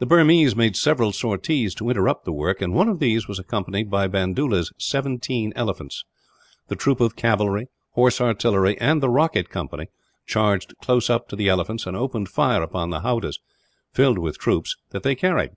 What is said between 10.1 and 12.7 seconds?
charged close up to the elephants; and opened fire